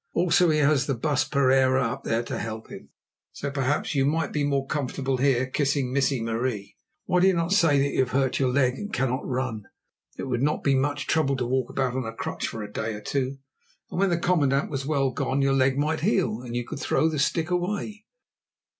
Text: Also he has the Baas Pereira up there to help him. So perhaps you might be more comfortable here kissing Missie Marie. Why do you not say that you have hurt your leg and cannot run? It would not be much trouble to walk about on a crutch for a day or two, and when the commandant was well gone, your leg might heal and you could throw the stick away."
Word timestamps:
Also 0.13 0.49
he 0.49 0.57
has 0.57 0.87
the 0.87 0.95
Baas 0.95 1.23
Pereira 1.25 1.83
up 1.83 2.05
there 2.05 2.23
to 2.23 2.39
help 2.39 2.69
him. 2.71 2.89
So 3.33 3.51
perhaps 3.51 3.93
you 3.93 4.03
might 4.03 4.31
be 4.33 4.43
more 4.43 4.65
comfortable 4.65 5.17
here 5.17 5.45
kissing 5.45 5.93
Missie 5.93 6.23
Marie. 6.23 6.75
Why 7.05 7.19
do 7.19 7.27
you 7.27 7.35
not 7.35 7.51
say 7.51 7.77
that 7.77 7.91
you 7.93 7.99
have 7.99 8.09
hurt 8.09 8.39
your 8.39 8.49
leg 8.51 8.79
and 8.79 8.91
cannot 8.91 9.23
run? 9.23 9.67
It 10.17 10.23
would 10.23 10.41
not 10.41 10.63
be 10.63 10.73
much 10.73 11.05
trouble 11.05 11.35
to 11.35 11.45
walk 11.45 11.69
about 11.69 11.93
on 11.93 12.05
a 12.05 12.13
crutch 12.13 12.47
for 12.47 12.63
a 12.63 12.73
day 12.73 12.95
or 12.95 13.01
two, 13.01 13.37
and 13.91 13.99
when 13.99 14.09
the 14.09 14.17
commandant 14.17 14.71
was 14.71 14.87
well 14.87 15.11
gone, 15.11 15.43
your 15.43 15.53
leg 15.53 15.77
might 15.77 15.99
heal 15.99 16.41
and 16.41 16.55
you 16.55 16.65
could 16.65 16.79
throw 16.79 17.07
the 17.07 17.19
stick 17.19 17.51
away." 17.51 18.05